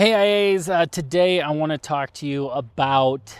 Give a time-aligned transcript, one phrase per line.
[0.00, 3.36] Hey IAs, uh, today I want to talk to you about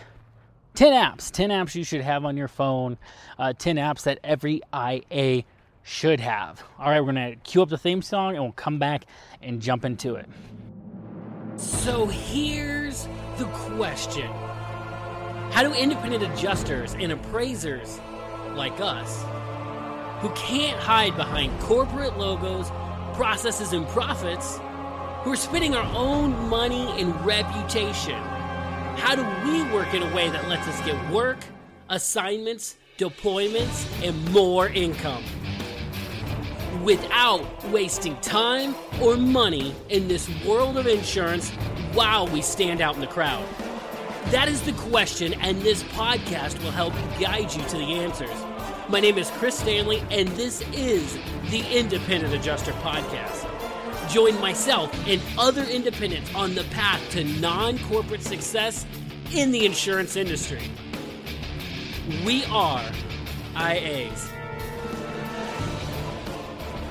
[0.74, 1.30] 10 apps.
[1.30, 2.98] 10 apps you should have on your phone.
[3.38, 5.44] Uh, 10 apps that every IA
[5.82, 6.62] should have.
[6.78, 9.06] All right, we're going to cue up the theme song and we'll come back
[9.40, 10.28] and jump into it.
[11.56, 14.30] So here's the question
[15.52, 17.98] How do independent adjusters and appraisers
[18.50, 19.24] like us,
[20.20, 22.70] who can't hide behind corporate logos,
[23.14, 24.60] processes, and profits,
[25.22, 28.16] who are spending our own money and reputation.
[28.96, 31.38] How do we work in a way that lets us get work,
[31.90, 35.22] assignments, deployments, and more income?
[36.82, 41.50] Without wasting time or money in this world of insurance
[41.92, 43.46] while we stand out in the crowd.
[44.26, 48.36] That is the question, and this podcast will help guide you to the answers.
[48.88, 51.18] My name is Chris Stanley, and this is
[51.50, 53.69] the Independent Adjuster Podcast.
[54.08, 58.86] Join myself and other independents on the path to non corporate success
[59.32, 60.62] in the insurance industry.
[62.24, 62.84] We are
[63.54, 64.28] IAs.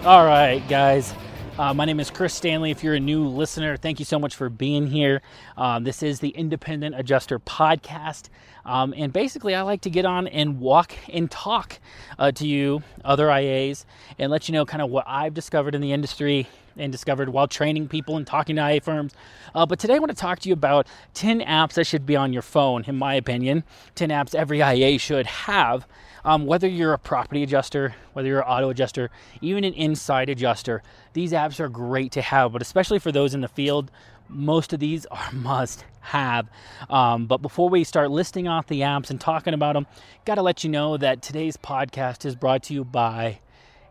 [0.06, 1.14] All right, guys.
[1.60, 2.72] Uh, my name is Chris Stanley.
[2.72, 5.22] If you're a new listener, thank you so much for being here.
[5.58, 8.30] Um, this is the Independent Adjuster Podcast.
[8.66, 11.82] Um, and basically, I like to get on and walk and talk
[12.18, 13.84] uh, to you, other IAs,
[14.18, 17.50] and let you know kind of what I've discovered in the industry and discovered while
[17.50, 19.14] training people and talking to IA firms.
[19.54, 22.16] Uh, but today I want to talk to you about 10 apps that should be
[22.16, 23.66] on your phone, in my opinion.
[23.96, 25.86] 10 apps every IA should have.
[26.26, 29.10] Um, whether you're a property adjuster, whether you're an auto adjuster,
[29.42, 33.42] even an inside adjuster, these apps are great to have, but especially for those in
[33.42, 33.92] the field,
[34.30, 36.50] most of these are must have.
[36.90, 39.88] Um, but before we start listing off the apps and talking about them,
[40.26, 43.40] got to let you know that today's podcast is brought to you by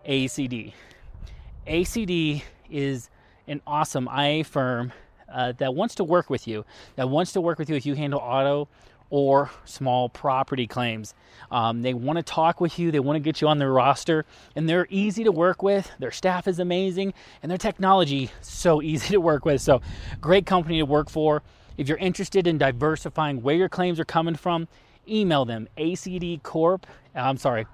[0.09, 0.72] ACD.
[1.67, 3.11] ACD is
[3.47, 4.93] an awesome IA firm
[5.33, 6.65] uh, that wants to work with you,
[6.97, 8.69] that wants to work with you if you handle auto
[9.11, 11.15] or small property claims.
[11.51, 14.27] Um, they want to talk with you, they want to get you on their roster,
[14.55, 15.91] and they're easy to work with.
[15.99, 19.61] Their staff is amazing, and their technology so easy to work with.
[19.61, 19.81] So,
[20.21, 21.43] great company to work for.
[21.77, 24.69] If you're interested in diversifying where your claims are coming from,
[25.09, 26.83] email them acdcorp.
[27.15, 27.67] Uh, I'm sorry,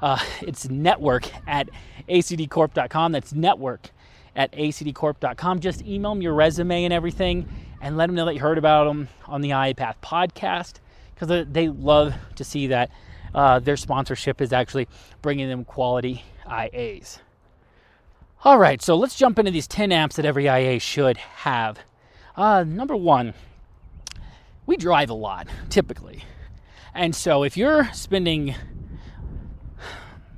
[0.00, 1.68] uh, it's network at
[2.08, 3.12] acdcorp.com.
[3.12, 3.90] That's network
[4.34, 5.60] at acdcorp.com.
[5.60, 7.48] Just email them your resume and everything
[7.82, 10.74] and let them know that you heard about them on the IAPath podcast
[11.14, 12.90] because they love to see that
[13.34, 14.88] uh, their sponsorship is actually
[15.20, 17.18] bringing them quality IAs.
[18.44, 21.80] All right, so let's jump into these 10 apps that every IA should have.
[22.36, 23.34] Uh, number one,
[24.64, 26.24] we drive a lot typically.
[26.94, 28.54] And so if you're spending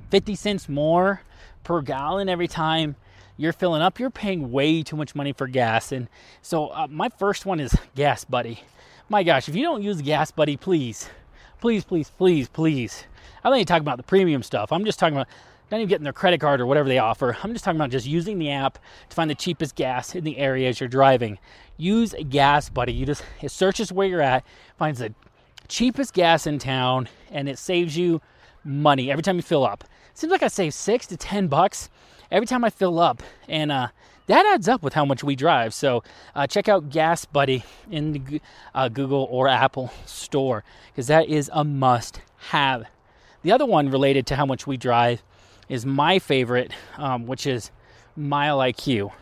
[0.09, 1.21] 50 cents more
[1.63, 2.95] per gallon every time
[3.37, 5.91] you're filling up, you're paying way too much money for gas.
[5.91, 6.07] And
[6.41, 8.61] so uh, my first one is Gas Buddy.
[9.09, 11.09] My gosh, if you don't use Gas Buddy, please,
[11.59, 13.05] please, please, please, please.
[13.43, 14.71] I'm not even talking about the premium stuff.
[14.71, 15.27] I'm just talking about
[15.71, 17.35] not even getting their credit card or whatever they offer.
[17.43, 18.79] I'm just talking about just using the app
[19.09, 21.39] to find the cheapest gas in the area as you're driving.
[21.77, 22.93] Use Gas Buddy.
[22.93, 24.43] You just it searches where you're at,
[24.77, 25.13] finds the
[25.67, 28.21] cheapest gas in town, and it saves you
[28.63, 29.83] money every time you fill up.
[30.13, 31.89] Seems like I save six to ten bucks
[32.35, 33.87] every time I fill up, and uh,
[34.27, 35.73] that adds up with how much we drive.
[35.73, 36.03] So
[36.35, 38.41] uh, check out Gas Buddy in the
[38.73, 42.19] uh, Google or Apple store because that is a must
[42.49, 42.83] have.
[43.43, 45.23] The other one related to how much we drive
[45.69, 47.71] is my favorite, um, which is
[48.17, 49.13] Mile IQ.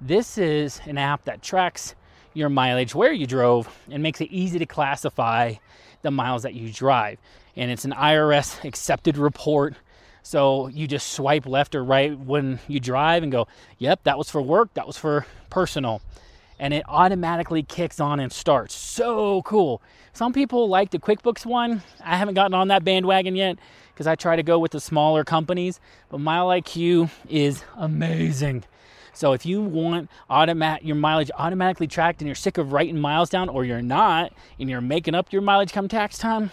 [0.00, 1.94] This is an app that tracks
[2.32, 5.54] your mileage, where you drove, and makes it easy to classify
[6.02, 7.18] the miles that you drive.
[7.54, 9.76] And it's an IRS accepted report
[10.24, 14.30] so you just swipe left or right when you drive and go, yep, that was
[14.30, 16.00] for work, that was for personal.
[16.58, 18.74] And it automatically kicks on and starts.
[18.74, 19.82] So cool.
[20.14, 21.82] Some people like the QuickBooks one.
[22.02, 23.58] I haven't gotten on that bandwagon yet
[23.92, 25.78] because I try to go with the smaller companies.
[26.08, 28.64] But MileIQ is amazing.
[29.12, 33.28] So if you want automat your mileage automatically tracked and you're sick of writing miles
[33.28, 36.50] down or you're not and you're making up your mileage come tax time,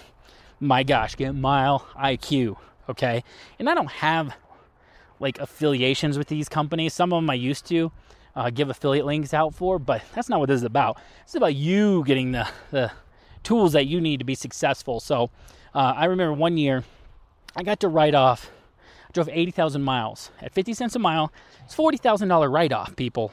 [0.59, 2.57] my gosh, get Mile IQ
[2.89, 3.23] okay?
[3.59, 4.35] And I don't have
[5.19, 6.93] like affiliations with these companies.
[6.93, 7.91] Some of them I used to,
[8.35, 10.97] uh, give affiliate links out for, but that's not what this is about.
[11.23, 12.91] It's about you getting the, the
[13.43, 14.99] tools that you need to be successful.
[14.99, 15.29] So
[15.73, 16.83] uh, I remember one year
[17.55, 18.49] I got to write off,
[19.07, 21.31] I drove 80,000 miles at 50 cents a mile.
[21.65, 23.31] It's $40,000 write off, people,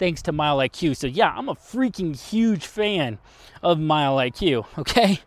[0.00, 0.96] thanks to Mile IQ.
[0.96, 3.18] So yeah, I'm a freaking huge fan
[3.62, 5.20] of Mile IQ, okay?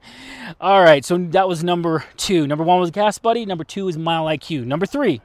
[0.60, 2.46] All right, so that was number two.
[2.46, 4.66] Number one was Gas Buddy, number two is Mile IQ.
[4.66, 5.22] Number three,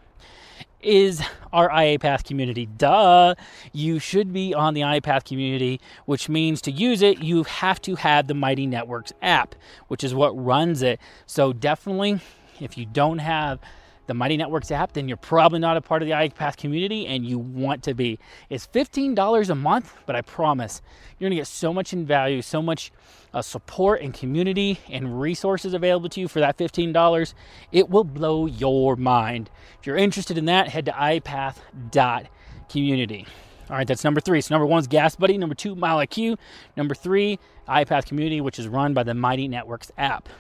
[0.81, 1.21] is
[1.53, 2.67] our IAPath community.
[2.67, 3.35] Duh.
[3.73, 7.97] You should be on the IAPath community, which means to use it, you have to
[7.97, 9.56] have the Mighty Networks app,
[9.89, 11.01] which is what runs it.
[11.27, 12.21] So definitely,
[12.61, 13.59] if you don't have
[14.08, 17.25] the Mighty Networks app, then you're probably not a part of the IAPath community and
[17.25, 18.19] you want to be.
[18.50, 20.82] It's $15 a month, but I promise
[21.19, 22.90] you're to get so much in value, so much
[23.32, 27.34] uh, support and community and resources available to you for that $15.
[27.70, 29.50] It will blow your mind.
[29.78, 33.26] If you're interested in that, head to IAPath.community.
[33.69, 34.40] All right, that's number three.
[34.40, 35.37] So number one is Gas Buddy.
[35.37, 36.38] Number two, Mile IQ.
[36.78, 37.38] Number three,
[37.69, 40.31] IAPath Community, which is run by the Mighty Networks app.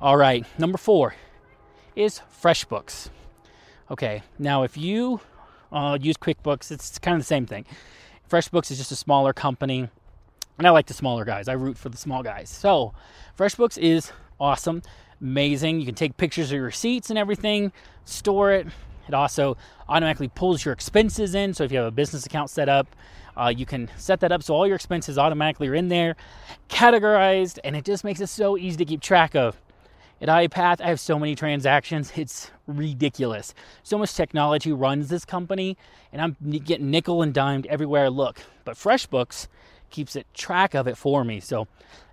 [0.00, 1.14] All right, number four
[2.00, 3.10] is FreshBooks.
[3.90, 5.20] Okay, now if you
[5.70, 7.66] uh, use QuickBooks, it's kind of the same thing.
[8.30, 9.88] FreshBooks is just a smaller company,
[10.56, 11.46] and I like the smaller guys.
[11.46, 12.48] I root for the small guys.
[12.48, 12.94] So,
[13.38, 14.82] FreshBooks is awesome,
[15.20, 15.80] amazing.
[15.80, 17.70] You can take pictures of your receipts and everything,
[18.06, 18.66] store it.
[19.06, 21.52] It also automatically pulls your expenses in.
[21.52, 22.96] So, if you have a business account set up,
[23.36, 26.16] uh, you can set that up so all your expenses automatically are in there,
[26.70, 29.60] categorized, and it just makes it so easy to keep track of.
[30.22, 32.12] At IAPath, I have so many transactions.
[32.20, 33.54] It's ridiculous.
[33.82, 35.78] So much technology runs this company,
[36.12, 38.40] and I'm getting nickel and dimed everywhere I look.
[38.64, 39.48] But FreshBooks
[39.88, 41.40] keeps it track of it for me.
[41.40, 41.66] So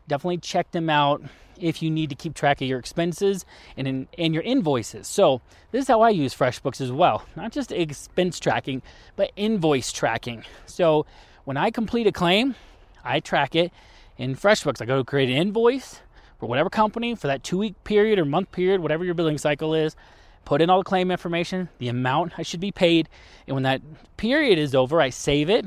[0.08, 1.22] definitely check them out
[1.60, 3.46] if you need to keep track of your expenses
[3.76, 5.08] and in, and your invoices.
[5.08, 7.26] So this is how I use FreshBooks as well.
[7.36, 8.82] Not just expense tracking,
[9.18, 10.46] but invoice tracking.
[10.66, 11.06] So
[11.44, 12.56] when I complete a claim,
[13.04, 13.74] I track it
[14.18, 14.82] in FreshBooks.
[14.82, 16.00] I go to create an invoice
[16.40, 19.74] for whatever company for that two week period or month period, whatever your billing cycle
[19.74, 19.96] is.
[20.46, 23.10] Put in all the claim information, the amount I should be paid,
[23.48, 23.82] and when that
[24.16, 25.66] period is over, I save it,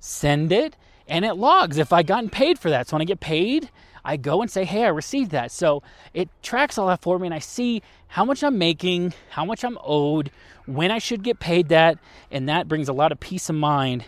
[0.00, 0.76] send it,
[1.08, 2.88] and it logs if I gotten paid for that.
[2.88, 3.70] So when I get paid,
[4.04, 5.50] I go and say, hey, I received that.
[5.50, 5.82] So
[6.12, 9.64] it tracks all that for me, and I see how much I'm making, how much
[9.64, 10.30] I'm owed,
[10.66, 11.98] when I should get paid that,
[12.30, 14.04] and that brings a lot of peace of mind.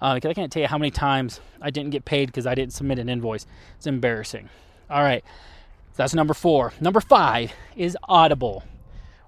[0.00, 2.54] Uh, because I can't tell you how many times I didn't get paid because I
[2.54, 3.44] didn't submit an invoice.
[3.76, 4.48] It's embarrassing.
[4.90, 5.24] All right,
[5.96, 6.72] that's number four.
[6.80, 8.64] Number five is Audible.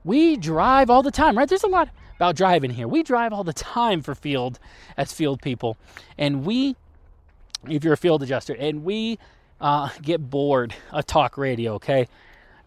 [0.04, 1.48] We drive all the time, right?
[1.48, 2.88] There's a lot about driving here.
[2.88, 4.58] We drive all the time for field
[4.96, 5.76] as field people,
[6.16, 6.76] and we,
[7.68, 9.18] if you're a field adjuster, and we
[9.60, 11.74] uh, get bored of talk radio.
[11.74, 12.08] Okay.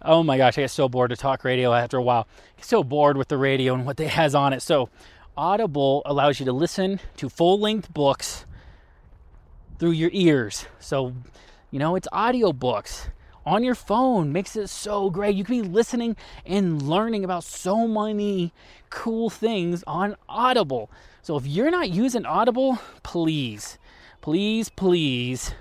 [0.02, 2.28] Oh my gosh, I get so bored of talk radio after a while.
[2.62, 4.62] so bored with the radio and what it has on it.
[4.62, 4.90] So,
[5.38, 8.46] Audible allows you to listen to full length books
[9.80, 10.66] through your ears.
[10.80, 11.14] So,
[11.74, 13.08] you know, it's audiobooks
[13.48, 15.36] on your phone makes it so great.
[15.36, 16.16] You can be listening
[16.46, 18.54] and learning about so many
[18.92, 20.92] cool things on Audible.
[21.24, 23.80] So if you're not using Audible, please,
[24.22, 25.56] please, please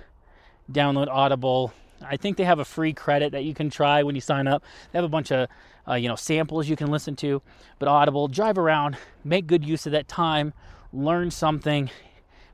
[0.71, 1.73] download Audible.
[1.99, 4.63] I think they have a free credit that you can try when you sign up.
[4.91, 5.49] They have a bunch of
[5.87, 7.41] uh, you know samples you can listen to.
[7.79, 10.53] But Audible, drive around, make good use of that time,
[10.93, 11.89] learn something,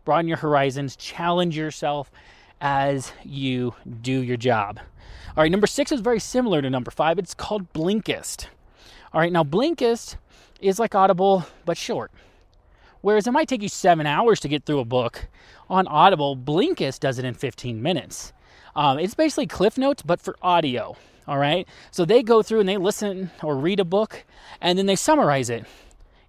[0.06, 2.10] broaden your horizons, challenge yourself,
[2.62, 4.80] as you do your job.
[5.36, 7.20] All right, number six is very similar to number five.
[7.20, 8.48] It's called Blinkist.
[9.14, 10.18] All right, now Blinkist
[10.60, 12.12] is like Audible, but short.
[13.02, 15.28] Whereas it might take you seven hours to get through a book,
[15.70, 18.34] on Audible, Blinkist does it in 15 minutes.
[18.76, 20.98] Um, it's basically Cliff Notes, but for audio.
[21.28, 24.26] All right, so they go through and they listen or read a book,
[24.60, 25.66] and then they summarize it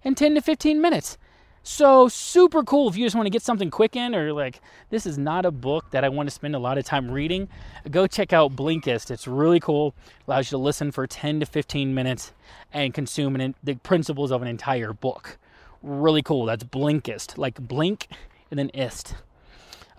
[0.03, 1.17] in 10 to 15 minutes.
[1.63, 5.05] So super cool if you just want to get something quick in or like this
[5.05, 7.49] is not a book that I want to spend a lot of time reading.
[7.89, 9.11] Go check out Blinkist.
[9.11, 9.93] It's really cool.
[10.27, 12.33] Allows you to listen for 10 to 15 minutes
[12.73, 15.37] and consume an, the principles of an entire book.
[15.83, 16.45] Really cool.
[16.45, 18.07] That's Blinkist, like blink
[18.49, 19.13] and then ist.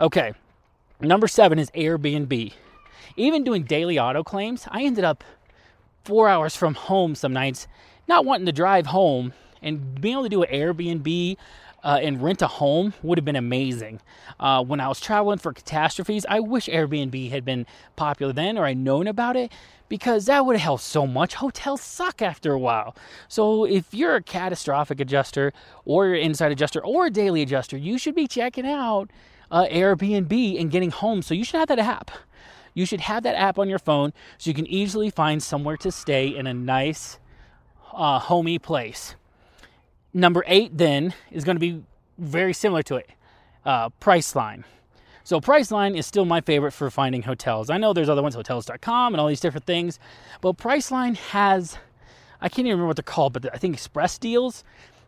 [0.01, 0.33] Okay.
[1.01, 2.53] Number 7 is Airbnb.
[3.17, 5.23] Even doing daily auto claims, I ended up
[6.05, 7.69] 4 hours from home some nights
[8.09, 11.37] not wanting to drive home and being able to do an Airbnb
[11.85, 14.01] uh, and rent a home would have been amazing.
[14.39, 17.67] Uh, when I was traveling for catastrophes, I wish Airbnb had been
[17.97, 19.53] popular then or I'd known about it
[19.89, 21.35] because that would have helped so much.
[21.35, 22.95] Hotels suck after a while.
[23.29, 25.53] So if you're a catastrophic adjuster
[25.85, 29.11] or you're inside adjuster or a daily adjuster, you should be checking out
[29.51, 31.21] uh, Airbnb and getting home.
[31.21, 32.11] So you should have that app.
[32.75, 35.93] You should have that app on your phone so you can easily find somewhere to
[35.93, 37.19] stay in a nice,
[37.93, 39.15] uh, homey place.
[40.15, 41.83] Number eight, then, is going to be
[42.19, 43.11] very similar to it
[43.65, 44.65] uh, Priceline.
[45.25, 47.71] So Priceline is still my favorite for finding hotels.
[47.71, 49.99] I know there's other ones, hotels.com and all these different things,
[50.41, 51.79] but Priceline has
[52.43, 54.65] I can't even remember what they're called, but I think express deals.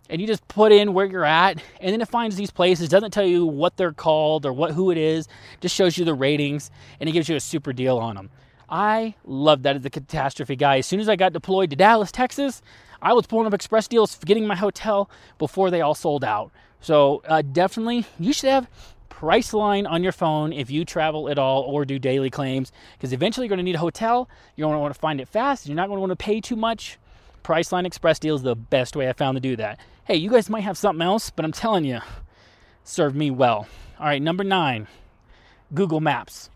[0.08, 2.90] And you just put in where you're at, and then it finds these places.
[2.90, 5.26] Doesn't tell you what they're called or what who it is.
[5.60, 6.70] Just shows you the ratings,
[7.00, 8.30] and it gives you a super deal on them.
[8.68, 10.78] I love that as a catastrophe guy.
[10.78, 12.62] As soon as I got deployed to Dallas, Texas,
[13.04, 15.08] I was pulling up express deals, for getting my hotel
[15.38, 16.50] before they all sold out.
[16.80, 18.68] So uh, definitely, you should have
[19.10, 23.46] Priceline on your phone if you travel at all or do daily claims, because eventually
[23.46, 24.28] you're going to need a hotel.
[24.56, 25.66] You're going to want to find it fast.
[25.66, 26.98] You're not going to want to pay too much.
[27.44, 29.78] Priceline Express deal is the best way I found to do that.
[30.04, 32.00] Hey, you guys might have something else, but I'm telling you,
[32.82, 33.68] served me well.
[34.00, 34.88] All right, number nine,
[35.72, 36.50] Google Maps.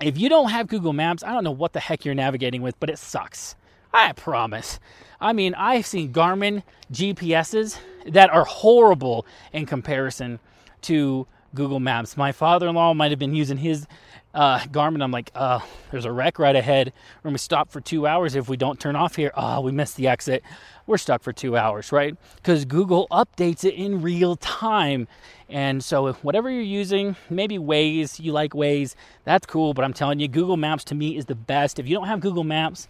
[0.00, 2.78] If you don't have Google Maps, I don't know what the heck you're navigating with,
[2.78, 3.56] but it sucks.
[3.92, 4.80] I promise.
[5.22, 10.40] I mean, I've seen Garmin GPSs that are horrible in comparison
[10.82, 12.16] to Google Maps.
[12.16, 13.86] My father in law might have been using his
[14.34, 15.00] uh, Garmin.
[15.00, 15.60] I'm like, uh,
[15.92, 16.92] there's a wreck right ahead.
[17.18, 19.30] We're going to stop for two hours if we don't turn off here.
[19.36, 20.42] Oh, we missed the exit.
[20.88, 22.16] We're stuck for two hours, right?
[22.36, 25.06] Because Google updates it in real time.
[25.48, 29.72] And so, whatever you're using, maybe Waze, you like Waze, that's cool.
[29.72, 31.78] But I'm telling you, Google Maps to me is the best.
[31.78, 32.88] If you don't have Google Maps,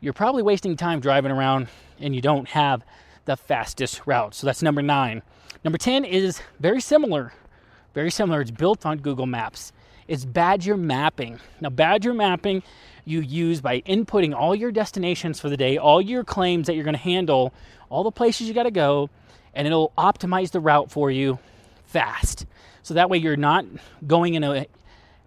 [0.00, 2.82] you're probably wasting time driving around and you don't have
[3.24, 4.34] the fastest route.
[4.34, 5.22] So, that's number nine.
[5.64, 7.32] Number 10 is very similar
[7.94, 8.40] very similar.
[8.40, 9.72] It's built on Google Maps.
[10.06, 11.40] It's Badger mapping.
[11.60, 12.62] Now, Badger mapping
[13.04, 16.84] you use by inputting all your destinations for the day, all your claims that you're
[16.84, 17.52] going to handle,
[17.88, 19.08] all the places you got to go,
[19.54, 21.38] and it'll optimize the route for you
[21.84, 22.46] fast.
[22.82, 23.64] So that way you're not
[24.06, 24.66] going in a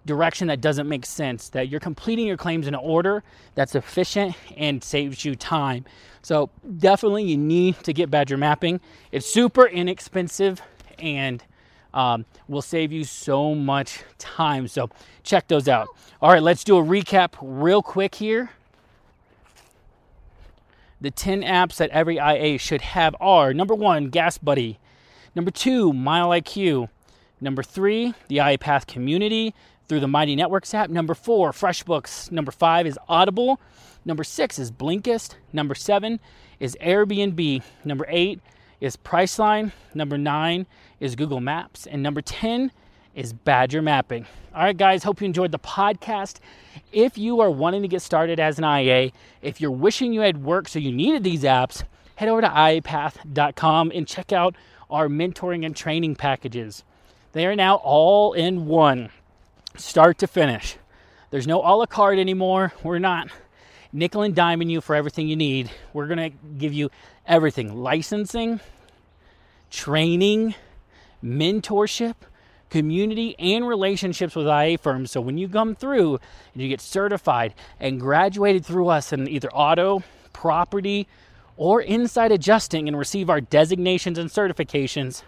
[0.06, 3.24] direction that doesn't make sense, that you're completing your claims in an order
[3.56, 5.86] that's efficient and saves you time.
[6.22, 8.80] So definitely you need to get Badger mapping.
[9.12, 10.62] It's super inexpensive
[11.00, 11.44] and
[11.94, 14.68] um, will save you so much time.
[14.68, 14.90] So
[15.24, 15.88] check those out.
[16.22, 18.52] All right, let's do a recap real quick here.
[21.02, 24.80] The 10 apps that every IA should have are number one, Gas Buddy.
[25.36, 26.90] Number two, Mile IQ.
[27.42, 29.54] Number three, the IAPath community
[29.88, 30.90] through the Mighty Networks app.
[30.90, 32.32] Number four, FreshBooks.
[32.32, 33.60] Number five is Audible.
[34.06, 35.36] Number six is Blinkist.
[35.52, 36.20] Number seven
[36.60, 37.62] is Airbnb.
[37.86, 38.40] Number eight
[38.80, 39.72] is Priceline.
[39.94, 40.66] Number nine
[41.00, 41.88] is Google Maps.
[41.88, 42.72] And number 10
[43.16, 44.26] is Badger Mapping.
[44.54, 46.40] All right, guys, hope you enjoyed the podcast.
[46.92, 49.12] If you are wanting to get started as an IA,
[49.42, 51.84] if you're wishing you had work so you needed these apps,
[52.16, 54.56] head over to iapath.com and check out
[54.90, 56.84] our mentoring and training packages.
[57.32, 59.10] They are now all in one,
[59.76, 60.78] start to finish.
[61.32, 62.74] There's no a la carte anymore.
[62.84, 63.30] We're not
[63.92, 65.72] nickel and diming you for everything you need.
[65.94, 66.90] We're going to give you
[67.26, 68.60] everything licensing,
[69.70, 70.56] training,
[71.24, 72.16] mentorship,
[72.70, 75.12] community, and relationships with IA firms.
[75.12, 76.20] So when you come through
[76.54, 80.04] and you get certified and graduated through us in either auto,
[80.34, 81.08] property,
[81.56, 85.22] or inside adjusting and receive our designations and certifications,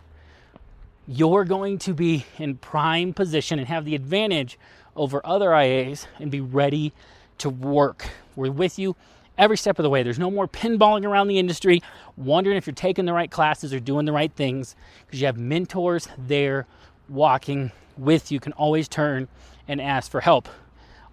[1.08, 4.58] you're going to be in prime position and have the advantage
[4.96, 6.94] over other IAs and be ready
[7.38, 8.08] to work.
[8.36, 8.96] We're with you
[9.38, 10.04] every step of the way.
[10.04, 11.82] There's no more pinballing around the industry,
[12.18, 15.38] wondering if you're taking the right classes or doing the right things, because you have
[15.38, 16.66] mentors there
[17.10, 18.38] walking with you.
[18.38, 19.28] You can always turn
[19.68, 20.48] and ask for help.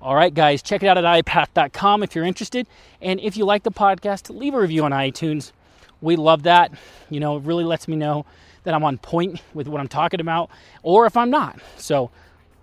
[0.01, 2.67] All right, guys, check it out at iapath.com if you're interested.
[3.01, 5.53] And if you like the podcast, leave a review on iTunes.
[6.01, 6.73] We love that.
[7.09, 8.27] You know, it really lets me know
[8.65, 10.51] that I'm on point with what I'm talking about,
[10.83, 11.59] or if I'm not.
[11.77, 12.11] So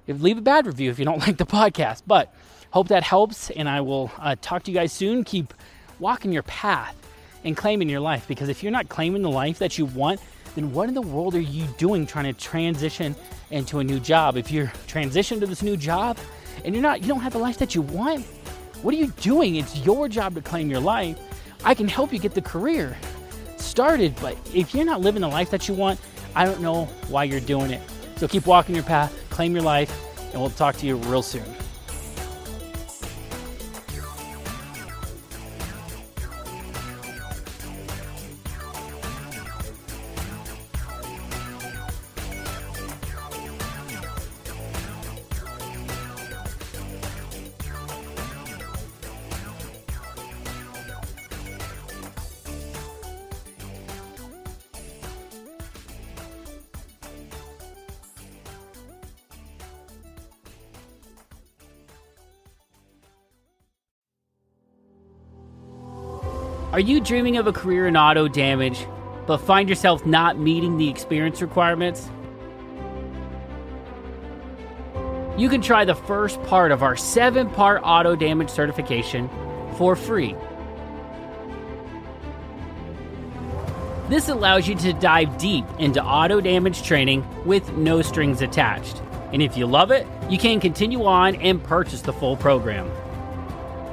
[0.08, 2.04] leave a bad review if you don't like the podcast.
[2.08, 2.34] But
[2.72, 5.24] Hope that helps, and I will uh, talk to you guys soon.
[5.24, 5.56] Keep
[5.98, 6.96] walking your path
[7.44, 10.22] and claiming your life because if you're not claiming the life that you want,
[10.54, 13.16] then what in the world are you doing trying to transition
[13.50, 14.38] into a new job?
[14.38, 16.20] If you're transitioning to this new job
[16.64, 18.24] and you're not, you don't have the life that you want,
[18.84, 19.56] what are you doing?
[19.56, 21.18] It's your job to claim your life.
[21.64, 22.96] I can help you get the career
[23.70, 26.00] started, but if you're not living the life that you want,
[26.36, 27.82] I don't know why you're doing it.
[28.18, 29.92] So keep walking your path, claim your life,
[30.32, 31.46] and we'll talk to you real soon.
[66.80, 68.88] Are you dreaming of a career in auto damage,
[69.28, 72.10] but find yourself not meeting the experience requirements?
[75.38, 79.30] you can try the first part of our seven part auto damage certification
[79.76, 80.38] for free.
[84.08, 89.02] This allows you to dive deep into auto damage training with no strings attached.
[89.34, 92.90] And if you love it, you can continue on and purchase the full program.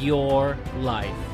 [0.00, 1.27] your life.